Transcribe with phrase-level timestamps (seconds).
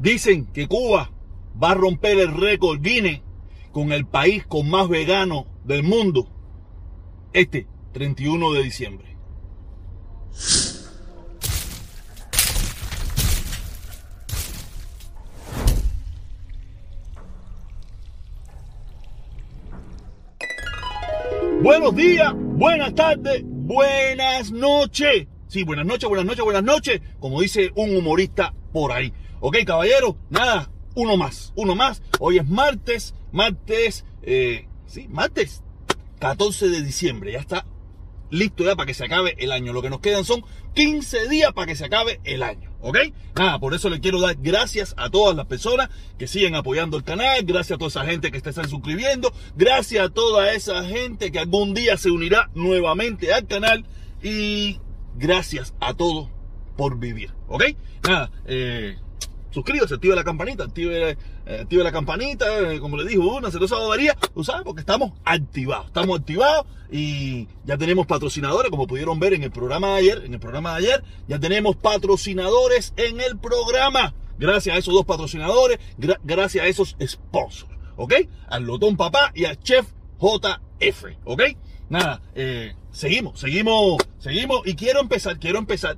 [0.00, 1.10] Dicen que Cuba
[1.60, 3.20] va a romper el récord Guinness
[3.72, 6.28] con el país con más veganos del mundo
[7.32, 9.16] este 31 de diciembre.
[21.60, 25.26] Buenos días, buenas tardes, buenas noches.
[25.48, 29.12] Sí, buenas noches, buenas noches, buenas noches, como dice un humorista por ahí.
[29.40, 32.00] Ok, caballero, nada, uno más, uno más.
[32.20, 35.64] Hoy es martes, martes, eh, sí, martes
[36.20, 37.32] 14 de diciembre.
[37.32, 37.66] Ya está
[38.30, 39.72] listo ya para que se acabe el año.
[39.72, 42.70] Lo que nos quedan son 15 días para que se acabe el año.
[42.80, 42.98] ¿Ok?
[43.34, 47.02] Nada, por eso le quiero dar gracias a todas las personas que siguen apoyando el
[47.02, 51.40] canal, gracias a toda esa gente que está suscribiendo, gracias a toda esa gente que
[51.40, 53.84] algún día se unirá nuevamente al canal
[54.22, 54.78] y
[55.16, 56.28] gracias a todos
[56.78, 57.34] por vivir.
[57.48, 57.64] ¿Ok?
[58.04, 58.96] Nada, eh,
[59.50, 64.16] suscríbase, activa la campanita, active, eh, la campanita, eh, como le dijo una celosa bobería,
[64.32, 69.42] tú sabes, porque estamos activados, estamos activados y ya tenemos patrocinadores, como pudieron ver en
[69.42, 74.14] el programa de ayer, en el programa de ayer, ya tenemos patrocinadores en el programa.
[74.38, 75.80] Gracias a esos dos patrocinadores,
[76.22, 78.14] gracias a esos sponsors, ¿ok?
[78.46, 79.88] Al Lotón Papá y a Chef
[80.20, 81.42] JF, ¿ok?
[81.90, 85.96] Nada, eh, seguimos, seguimos, seguimos y quiero empezar, quiero empezar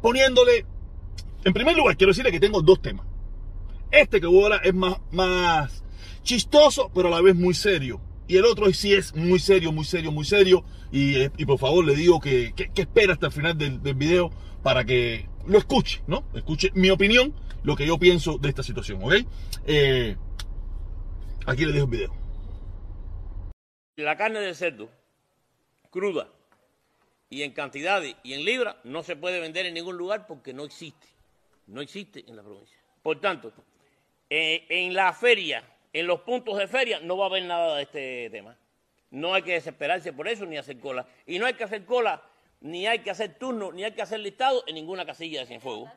[0.00, 0.66] poniéndole
[1.46, 3.06] en primer lugar, quiero decirle que tengo dos temas.
[3.92, 5.84] Este que voy a hablar es más, más
[6.24, 8.00] chistoso, pero a la vez muy serio.
[8.26, 10.64] Y el otro sí es muy serio, muy serio, muy serio.
[10.90, 14.32] Y, eh, por favor le digo que, espera hasta el final del, video
[14.64, 16.24] para que lo escuche, ¿no?
[16.34, 19.14] Escuche mi opinión, lo que yo pienso de esta situación, ¿ok?
[19.68, 20.16] Eh,
[21.46, 22.12] aquí le dejo el video.
[23.98, 24.90] La carne de cerdo,
[25.90, 26.28] cruda,
[27.28, 30.64] y en cantidades y en libras, no se puede vender en ningún lugar porque no
[30.64, 31.06] existe.
[31.66, 32.78] No existe en la provincia.
[33.02, 33.52] Por tanto,
[34.30, 37.82] eh, en la feria, en los puntos de feria, no va a haber nada de
[37.82, 38.56] este tema.
[39.10, 41.06] No hay que desesperarse por eso ni hacer cola.
[41.26, 42.22] Y no hay que hacer cola,
[42.60, 45.90] ni hay que hacer turno, ni hay que hacer listado en ninguna casilla de Cienfuegos.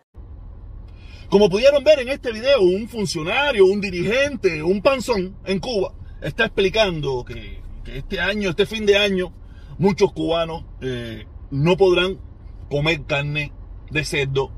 [1.29, 6.45] Como pudieron ver en este video, un funcionario, un dirigente, un panzón en Cuba está
[6.45, 9.33] explicando que, este año, este fin de año,
[9.79, 12.19] muchos cubanos eh, no podrán
[12.69, 13.51] comer carne
[13.89, 14.51] de cerdo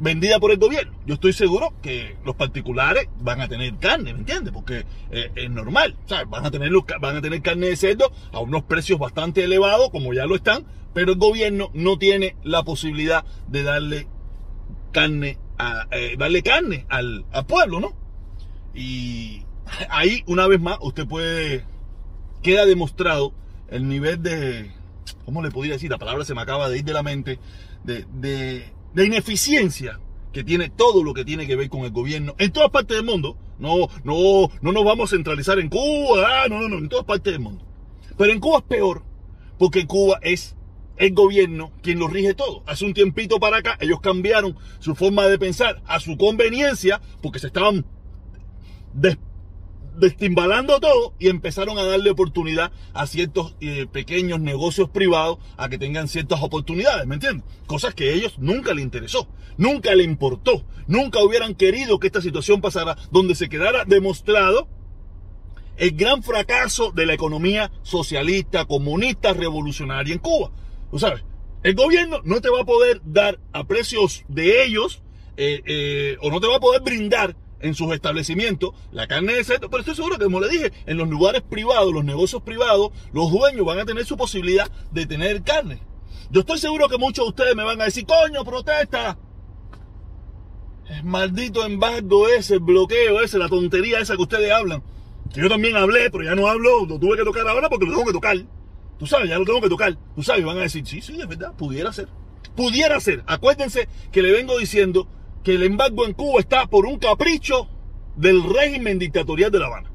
[0.00, 0.98] vendida por el gobierno.
[1.06, 4.52] Yo estoy seguro que los particulares van a tener carne, ¿me entiendes?
[4.52, 6.28] Porque eh, es normal, ¿sabes?
[6.28, 10.12] Van a, tener, van a tener carne de cerdo a unos precios bastante elevados, como
[10.12, 14.08] ya lo están, pero el gobierno no tiene la posibilidad de darle
[14.90, 17.92] carne, a, eh, darle carne al pueblo, ¿no?
[18.74, 19.44] Y
[19.90, 21.64] ahí, una vez más, usted puede,
[22.42, 23.32] queda demostrado
[23.68, 24.70] el nivel de,
[25.24, 25.90] ¿cómo le podría decir?
[25.90, 27.38] La palabra se me acaba de ir de la mente,
[27.84, 28.04] de,
[28.94, 29.98] de ineficiencia
[30.32, 33.06] que tiene todo lo que tiene que ver con el gobierno en todas partes del
[33.06, 33.38] mundo.
[33.58, 37.06] No, no, no nos vamos a centralizar en Cuba, ah, no, no, no, en todas
[37.06, 37.64] partes del mundo.
[38.18, 39.04] Pero en Cuba es peor,
[39.58, 40.56] porque en Cuba es
[40.96, 42.64] el gobierno quien lo rige todo.
[42.66, 47.38] Hace un tiempito para acá, ellos cambiaron su forma de pensar a su conveniencia, porque
[47.38, 47.86] se estaban
[50.04, 55.78] destimbalando todo y empezaron a darle oportunidad a ciertos eh, pequeños negocios privados a que
[55.78, 57.44] tengan ciertas oportunidades, ¿me entiendes?
[57.66, 62.20] Cosas que a ellos nunca le interesó, nunca le importó, nunca hubieran querido que esta
[62.20, 64.68] situación pasara, donde se quedara demostrado
[65.76, 70.52] el gran fracaso de la economía socialista, comunista, revolucionaria en Cuba.
[70.90, 71.24] ¿Tú sabes?
[71.62, 75.02] El gobierno no te va a poder dar a precios de ellos
[75.36, 79.42] eh, eh, o no te va a poder brindar en sus establecimientos la carne de
[79.42, 82.90] cerdo, pero estoy seguro que, como le dije, en los lugares privados, los negocios privados,
[83.12, 85.80] los dueños van a tener su posibilidad de tener carne.
[86.30, 89.18] Yo estoy seguro que muchos de ustedes me van a decir, coño, protesta.
[90.88, 94.82] El maldito embargo ese, bloqueo ese, la tontería esa que ustedes hablan.
[95.32, 97.92] Que yo también hablé, pero ya no hablo, lo tuve que tocar ahora porque lo
[97.92, 98.36] tengo que tocar.
[98.98, 99.96] Tú sabes, ya lo tengo que tocar.
[100.14, 102.08] Tú sabes, van a decir, sí, sí, es verdad, pudiera ser.
[102.54, 103.24] Pudiera ser.
[103.26, 105.08] Acuérdense que le vengo diciendo
[105.44, 107.68] que el embargo en Cuba está por un capricho
[108.16, 109.92] del régimen dictatorial de La Habana.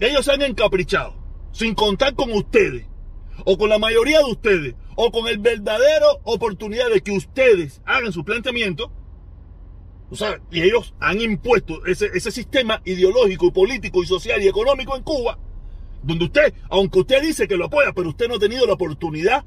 [0.00, 1.14] Ellos se han encaprichado,
[1.52, 2.86] sin contar con ustedes,
[3.44, 8.12] o con la mayoría de ustedes, o con el verdadero oportunidad de que ustedes hagan
[8.12, 8.90] su planteamiento,
[10.10, 14.96] o sea, y ellos han impuesto ese, ese sistema ideológico, político y social y económico
[14.96, 15.38] en Cuba,
[16.02, 19.44] donde usted, aunque usted dice que lo apoya, pero usted no ha tenido la oportunidad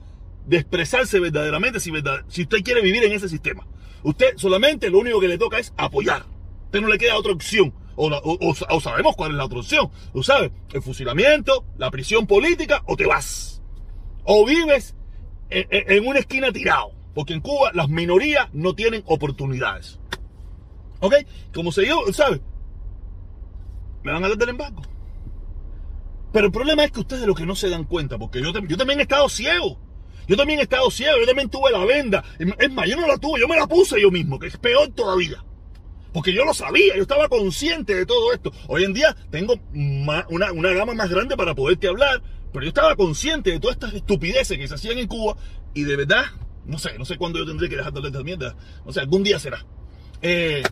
[0.48, 3.68] de expresarse verdaderamente si, usted quiere vivir en ese sistema.
[4.04, 6.26] Usted solamente lo único que le toca es apoyar.
[6.66, 7.74] Usted no le queda otra opción.
[7.96, 9.90] O, sabemos cuál es la otra opción.
[10.14, 13.62] Tú sabes, el fusilamiento, la prisión política, o te vas.
[14.24, 14.96] O vives
[15.50, 16.92] en, una esquina tirado.
[17.14, 20.00] Porque en Cuba las minorías no tienen oportunidades.
[21.00, 21.16] ¿Ok?
[21.54, 22.40] Como se dio, ¿sabes?
[24.04, 24.84] Me van a dar del embargo.
[26.32, 28.78] Pero el problema es que ustedes lo que no se dan cuenta, porque yo, yo
[28.78, 29.80] también he estado ciego.
[30.28, 32.24] Yo también he estado ciego, yo también tuve la venda.
[32.38, 34.90] Es más, yo no la tuve, yo me la puse yo mismo, que es peor
[34.90, 35.44] todavía.
[36.14, 38.52] Porque yo lo sabía, yo estaba consciente de todo esto.
[38.68, 42.22] Hoy en día tengo una, una gama más grande para poderte hablar,
[42.52, 45.38] pero yo estaba consciente de todas estas estupideces que se hacían en Cuba
[45.74, 46.26] y de verdad,
[46.66, 48.56] no sé, no sé cuándo yo tendré que dejar de hablar de mierda.
[48.86, 49.66] No sé, algún día será.
[50.22, 50.64] Eh,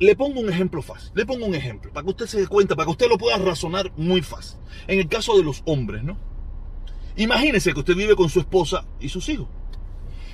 [0.00, 2.74] le pongo un ejemplo fácil, le pongo un ejemplo, para que usted se dé cuenta,
[2.74, 4.58] para que usted lo pueda razonar muy fácil.
[4.88, 6.18] En el caso de los hombres, ¿no?
[7.16, 9.48] Imagínese que usted vive con su esposa y sus hijos.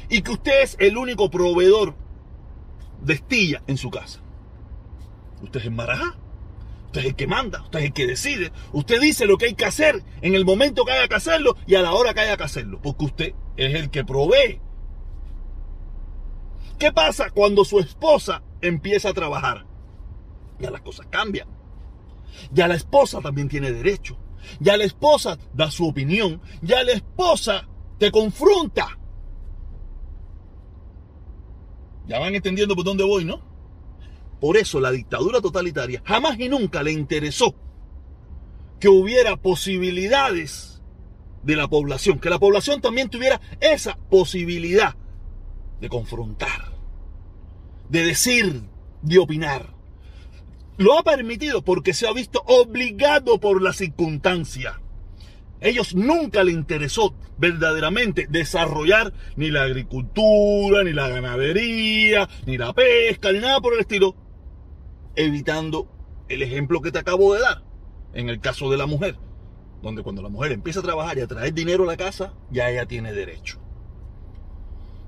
[0.09, 1.95] Y que usted es el único proveedor
[3.03, 4.21] de estilla en su casa.
[5.43, 6.17] Usted es el marajá.
[6.87, 8.53] Usted es el que manda, usted es el que decide.
[8.73, 11.77] Usted dice lo que hay que hacer en el momento que haya que hacerlo y
[11.77, 12.81] a la hora que haya que hacerlo.
[12.83, 14.61] Porque usted es el que provee.
[16.81, 19.67] ¿Qué pasa cuando su esposa empieza a trabajar?
[20.59, 21.47] Ya las cosas cambian.
[22.51, 24.19] Ya la esposa también tiene derecho.
[24.61, 26.41] Ya la esposa da su opinión.
[26.63, 28.99] Ya la esposa te confronta.
[32.07, 33.41] Ya van entendiendo por dónde voy, ¿no?
[34.41, 37.55] Por eso la dictadura totalitaria jamás y nunca le interesó
[38.81, 40.83] que hubiera posibilidades
[41.43, 44.97] de la población, que la población también tuviera esa posibilidad
[45.81, 46.73] de confrontar,
[47.89, 48.63] de decir,
[49.03, 49.80] de opinar.
[50.81, 54.81] Lo ha permitido porque se ha visto obligado por la circunstancia.
[55.61, 63.31] Ellos nunca le interesó verdaderamente desarrollar ni la agricultura, ni la ganadería, ni la pesca,
[63.31, 64.17] ni nada por el estilo,
[65.17, 65.87] evitando
[66.31, 67.63] el ejemplo que te acabo de dar,
[68.15, 69.19] en el caso de la mujer,
[69.83, 72.71] donde cuando la mujer empieza a trabajar y a traer dinero a la casa, ya
[72.71, 73.61] ella tiene derecho.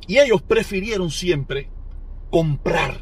[0.07, 1.71] Y ellos prefirieron siempre
[2.31, 3.01] comprar,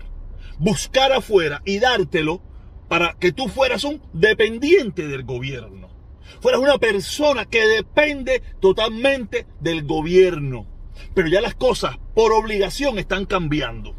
[0.61, 2.49] buscar afuera y dártelo
[2.91, 5.89] para que tú fueras un dependiente del gobierno.
[6.41, 10.67] Fueras una persona que depende totalmente del gobierno.
[11.15, 13.95] Pero ya las cosas por obligación están cambiando.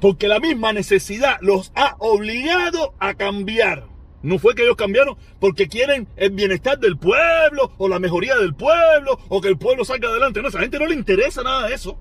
[0.00, 3.86] Porque la misma necesidad los ha obligado a cambiar.
[4.22, 8.56] No fue que ellos cambiaron porque quieren el bienestar del pueblo o la mejoría del
[8.56, 10.40] pueblo o que el pueblo salga adelante.
[10.40, 11.96] No, a esa gente no le interesa nada de eso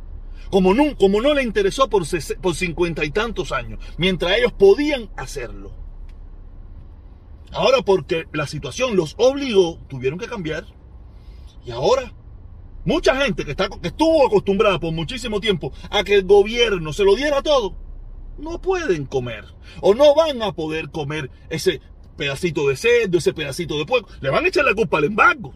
[0.49, 2.03] como no, como no le interesó por,
[2.41, 5.71] por cincuenta y tantos años, mientras ellos podían hacerlo.
[7.51, 10.65] Ahora porque la situación los obligó, tuvieron que cambiar.
[11.65, 12.13] Y ahora,
[12.85, 17.03] mucha gente que, está, que estuvo acostumbrada por muchísimo tiempo a que el gobierno se
[17.03, 17.75] lo diera todo,
[18.38, 19.45] no pueden comer.
[19.81, 21.81] O no van a poder comer ese
[22.15, 24.07] pedacito de cerdo, ese pedacito de pueblo.
[24.21, 25.53] Le van a echar la culpa al embargo.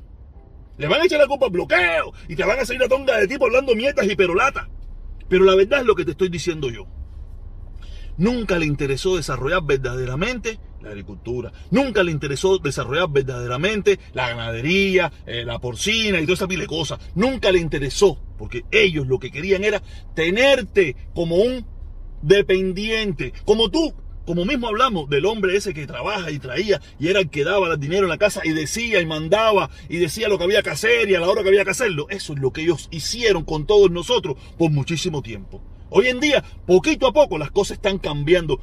[0.78, 2.14] Le van a echar la culpa al bloqueo.
[2.28, 4.68] Y te van a salir a tonga de tipo hablando mierdas y perolatas.
[5.32, 6.88] Pero la verdad es lo que te estoy diciendo yo.
[8.18, 11.54] Nunca le interesó desarrollar verdaderamente la agricultura.
[11.70, 16.68] Nunca le interesó desarrollar verdaderamente la ganadería, eh, la porcina y toda esa pile de
[16.68, 17.00] cosas.
[17.16, 19.82] Nunca le interesó, porque ellos lo que querían era
[20.14, 21.66] tenerte como un
[22.22, 23.94] dependiente, como tú,
[24.32, 27.68] como mismo hablamos del hombre ese que trabaja y traía y era el que daba
[27.68, 30.70] el dinero en la casa y decía y mandaba y decía lo que había que
[30.70, 32.08] hacer y a la hora que había que hacerlo.
[32.10, 35.62] Eso es lo que ellos hicieron con todos nosotros por muchísimo tiempo.
[35.90, 38.62] Hoy en día, poquito a poco, las cosas están cambiando.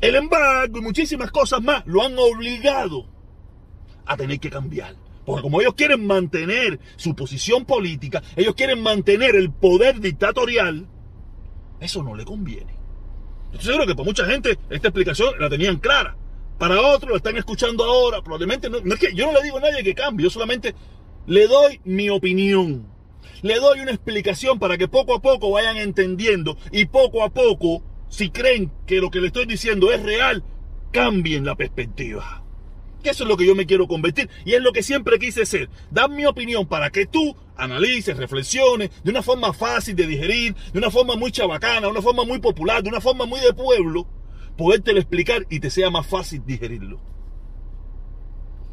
[0.00, 3.04] El embargo y muchísimas cosas más lo han obligado
[4.06, 4.96] a tener que cambiar.
[5.26, 10.88] Porque como ellos quieren mantener su posición política, ellos quieren mantener el poder dictatorial,
[11.80, 12.79] eso no le conviene.
[13.52, 16.16] Estoy seguro que para mucha gente esta explicación la tenían clara.
[16.58, 18.22] Para otros la están escuchando ahora.
[18.22, 20.74] Probablemente no, es que yo no le digo a nadie que cambie, yo solamente
[21.26, 22.86] le doy mi opinión.
[23.42, 27.82] Le doy una explicación para que poco a poco vayan entendiendo y poco a poco,
[28.08, 30.44] si creen que lo que le estoy diciendo es real,
[30.92, 32.44] cambien la perspectiva.
[33.02, 35.46] Que eso es lo que yo me quiero convertir y es lo que siempre quise
[35.46, 35.70] ser.
[35.90, 40.78] Dar mi opinión para que tú analices, reflexiones de una forma fácil de digerir, de
[40.78, 44.06] una forma muy chabacana, de una forma muy popular, de una forma muy de pueblo,
[44.56, 47.00] podértelo explicar y te sea más fácil digerirlo.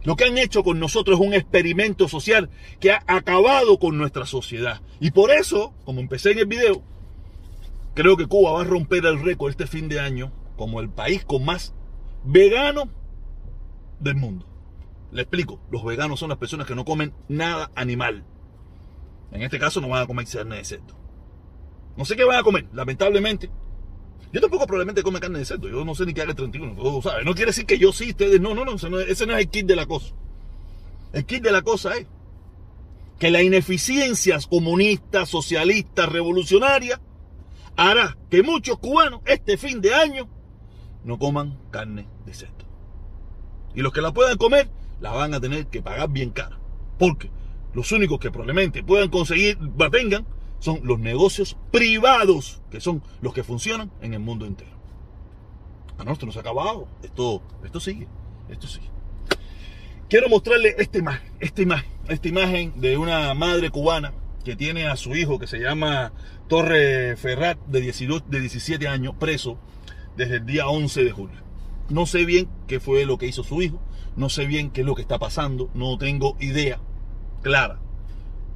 [0.04, 4.26] Lo que han hecho con nosotros es un experimento social que ha acabado con nuestra
[4.26, 4.82] sociedad.
[5.02, 6.82] Y por eso, como empecé en el video,
[7.94, 11.26] creo que Cuba va a romper el récord este fin de año como el país
[11.26, 11.74] con más
[12.24, 12.90] vegano
[14.00, 14.46] del mundo.
[15.12, 18.26] Le explico, los veganos son las personas que no comen nada animal.
[19.32, 20.96] En este caso no van a comer carne de cerdo.
[21.96, 23.50] No sé qué van a comer, lamentablemente.
[24.32, 25.70] Yo tampoco probablemente come carne de cerdo.
[25.70, 26.74] Yo no sé ni qué haga el 31.
[26.74, 28.76] No quiere decir que yo sí, ustedes no, no, no.
[29.00, 30.14] Ese no es el kit de la cosa.
[31.14, 32.06] El kit de la cosa es
[33.18, 37.02] que la ineficiencia comunista, socialista, revolucionaria
[37.76, 40.30] hará que muchos cubanos este fin de año
[41.04, 42.67] no coman carne de cerdo.
[43.78, 44.68] Y los que la puedan comer,
[45.00, 46.58] la van a tener que pagar bien cara.
[46.98, 47.30] Porque
[47.76, 49.60] los únicos que probablemente puedan conseguir,
[49.92, 50.26] tengan,
[50.58, 54.72] son los negocios privados, que son los que funcionan en el mundo entero.
[56.00, 56.88] Ah, esto no se ha acabado.
[57.04, 58.08] Esto, esto sigue.
[58.50, 58.90] Esto sigue.
[60.10, 64.12] Quiero mostrarle esta imagen, esta imagen, esta imagen de una madre cubana
[64.44, 66.14] que tiene a su hijo que se llama
[66.48, 69.60] Torre Ferrat de, 18, de 17 años preso
[70.16, 71.47] desde el día 11 de julio.
[71.90, 73.80] No sé bien qué fue lo que hizo su hijo,
[74.18, 76.82] no sé bien qué es lo que está pasando, no tengo idea
[77.42, 77.80] clara.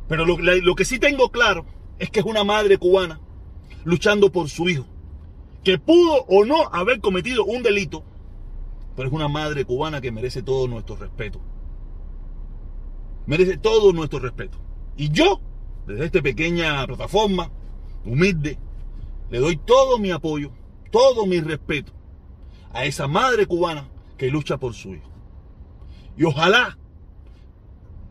[0.10, 1.66] Pero lo, lo que sí tengo claro
[1.98, 3.22] es que es una madre cubana
[3.86, 4.86] luchando por su hijo,
[5.64, 8.04] que pudo o no haber cometido un delito,
[8.96, 11.40] pero es una madre cubana que merece todo nuestro respeto.
[13.28, 14.58] Merece todo nuestro respeto.
[14.98, 15.40] Y yo,
[15.88, 17.50] desde esta pequeña plataforma,
[18.04, 18.60] humilde,
[19.30, 20.52] le doy todo mi apoyo,
[20.92, 21.94] todo mi respeto
[22.74, 25.10] a esa madre cubana que lucha por su hijo.
[26.18, 26.78] Y ojalá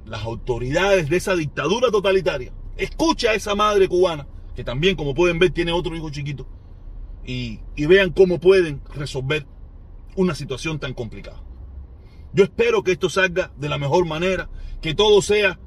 [0.05, 5.39] las autoridades de esa dictadura totalitaria escuchen a esa madre cubana, que también, como pueden
[5.39, 6.47] ver, tiene otro hijo chiquito,
[7.25, 9.47] y, y vean cómo pueden resolver
[10.17, 11.43] una situación tan complicada.
[12.33, 14.49] Yo espero que esto salga de la mejor manera,
[14.81, 15.59] que todo sea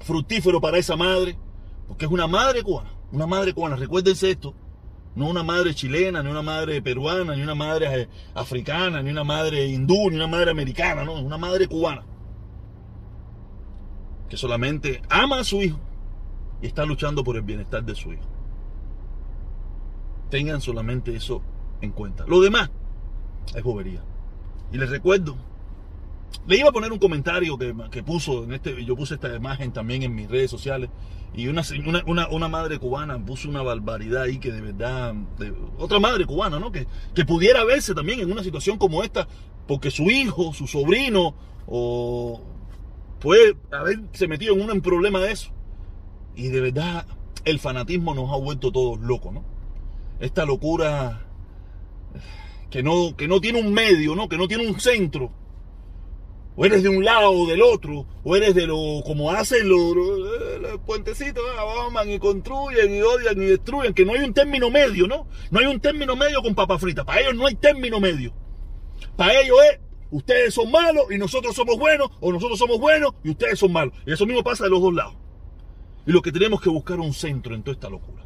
[0.00, 1.38] fructífero para esa madre,
[1.86, 4.54] porque es una madre cubana, una madre cubana, recuérdense esto,
[5.18, 9.24] no una madre chilena, ni una madre peruana, ni una madre eh, africana, ni una
[9.24, 12.04] madre hindú, ni una madre americana, no, es una madre cubana.
[14.28, 15.80] Que solamente ama a su hijo
[16.62, 18.28] y está luchando por el bienestar de su hijo.
[20.30, 21.42] Tengan solamente eso
[21.80, 22.24] en cuenta.
[22.28, 22.70] Lo demás
[23.56, 24.04] es bobería.
[24.70, 25.36] Y les recuerdo,
[26.48, 29.70] le iba a poner un comentario que, que, puso en este, yo puse esta imagen
[29.70, 30.88] también en mis redes sociales
[31.34, 31.62] y una,
[32.06, 35.14] una, una, madre cubana puso una barbaridad ahí que de verdad,
[35.76, 36.72] otra madre cubana, ¿no?
[36.72, 39.28] Que, que pudiera verse también en una situación como esta
[39.66, 41.34] porque su hijo, su sobrino
[41.66, 42.40] o
[43.20, 45.50] puede haberse metido en un problema de eso.
[46.34, 47.06] Y de verdad
[47.44, 49.44] el fanatismo nos ha vuelto todos locos, ¿no?
[50.18, 51.26] Esta locura
[52.70, 54.30] que no, que no tiene un medio, ¿no?
[54.30, 55.30] Que no tiene un centro
[56.60, 59.94] o eres de un lado o del otro, o eres de lo como hacen los,
[60.84, 61.44] puentecitos,
[61.86, 65.28] aman y construyen y odian y destruyen, que no hay un término medio, ¿no?
[65.52, 67.04] No hay un término medio con papa frita.
[67.04, 68.32] Para ellos no hay término medio.
[69.16, 69.78] Para ellos es,
[70.10, 73.94] ustedes son malos y nosotros somos buenos, o nosotros somos buenos y ustedes son malos.
[74.04, 75.14] Y eso mismo pasa de los dos lados.
[76.08, 78.24] Y lo que tenemos que buscar un centro en toda esta locura.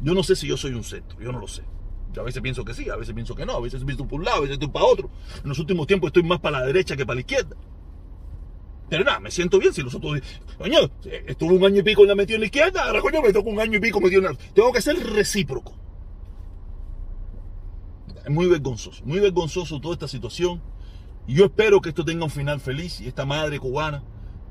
[0.00, 1.62] Yo no sé si yo soy un centro, yo no lo sé.
[2.12, 4.20] Yo a veces pienso que sí, a veces pienso que no, a veces pienso por
[4.20, 5.10] un lado, a veces estoy para otro.
[5.42, 7.56] En los últimos tiempos estoy más para la derecha que para la izquierda.
[8.88, 10.20] Pero nada, me siento bien si los otros.
[10.56, 10.78] Coño,
[11.26, 13.50] estuve un año y pico en la metida en la izquierda, ahora coño me toca
[13.50, 14.38] un año y pico metido en la.
[14.54, 15.74] Tengo que ser recíproco.
[18.24, 20.62] Es muy vergonzoso, muy vergonzoso toda esta situación.
[21.26, 24.02] Y yo espero que esto tenga un final feliz y esta madre cubana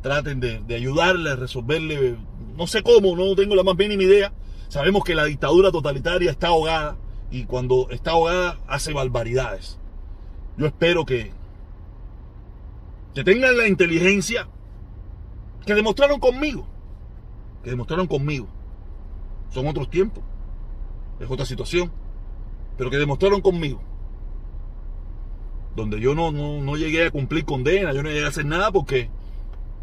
[0.04, 2.18] traten de, de ayudarle resolverle.
[2.56, 4.32] No sé cómo, no tengo la más mínima idea.
[4.68, 6.98] Sabemos que la dictadura totalitaria está ahogada
[7.32, 9.78] y cuando está ahogada hace barbaridades.
[10.58, 11.32] Yo espero que,
[13.14, 14.48] que tengan la inteligencia
[15.66, 16.66] que demostraron conmigo,
[17.64, 18.48] que demostraron conmigo.
[19.50, 20.24] Son otros tiempos,
[21.20, 21.92] es otra situación,
[22.78, 23.82] pero que demostraron conmigo.
[25.76, 28.72] Donde yo no, no, no llegué a cumplir condena, yo no llegué a hacer nada
[28.72, 29.10] porque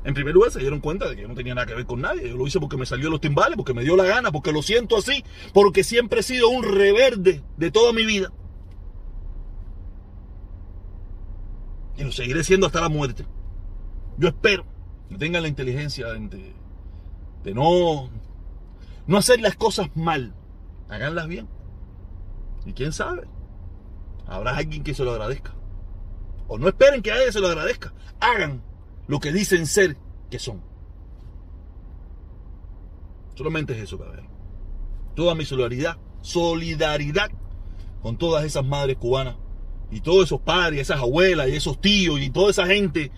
[0.05, 2.03] en primer lugar se dieron cuenta de que yo no tenía nada que ver con
[2.03, 2.29] nadie.
[2.29, 4.61] Yo lo hice porque me salió los timbales, porque me dio la gana, porque lo
[4.61, 8.31] siento así, porque siempre he sido un reverde de toda mi vida.
[11.97, 13.25] Y lo seguiré siendo hasta la muerte.
[14.19, 14.67] Yo espero
[15.09, 18.11] que tengan la inteligencia de, no,
[19.07, 20.35] no hacer las cosas mal.
[20.91, 21.49] Háganlas bien.
[22.67, 23.27] Y quién sabe,
[24.27, 25.55] habrá alguien que se lo agradezca.
[26.47, 27.95] O no esperen que alguien se lo agradezca.
[28.21, 28.63] Hagan
[29.07, 29.97] lo que dicen ser
[30.31, 30.63] que son.
[33.35, 34.29] Solamente es eso, cabrón.
[35.15, 37.31] Toda mi solidaridad, solidaridad
[38.03, 39.37] con todas esas madres cubanas
[39.91, 43.11] y todos esos padres, esas abuelas y esos tíos y toda esa gente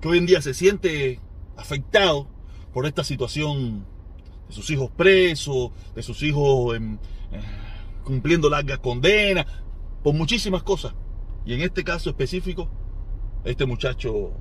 [0.00, 1.20] que hoy en día se siente
[1.56, 2.28] afectado
[2.72, 3.86] por esta situación
[4.48, 6.98] de sus hijos presos, de sus hijos eh,
[8.04, 9.46] cumpliendo largas condenas,
[10.02, 10.94] por muchísimas cosas.
[11.46, 12.68] Y en este caso específico,
[13.44, 14.32] este muchacho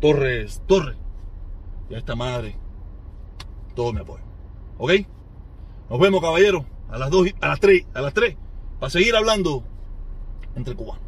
[0.00, 0.96] Torres, Torres
[1.90, 2.56] y a esta madre,
[3.74, 4.24] todo mi apoyo.
[4.78, 4.92] ¿Ok?
[5.90, 8.36] Nos vemos, caballero, a las 2, a las 3, a las 3,
[8.78, 9.64] para seguir hablando
[10.54, 11.07] entre cubanos.